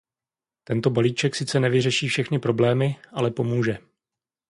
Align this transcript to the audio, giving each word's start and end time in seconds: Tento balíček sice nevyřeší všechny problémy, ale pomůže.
Tento 0.63 0.89
balíček 0.89 1.35
sice 1.35 1.59
nevyřeší 1.59 2.09
všechny 2.09 2.39
problémy, 2.39 2.95
ale 3.13 3.31
pomůže. 3.31 3.77